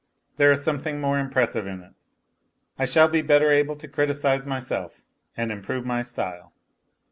[0.37, 1.93] There is something more impressive in it;
[2.79, 5.03] I shall be better able to criticize myself
[5.37, 6.53] and improve my style.